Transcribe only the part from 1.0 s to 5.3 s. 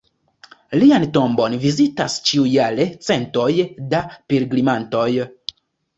tombon vizitas ĉiujare centoj da pilgrimantoj.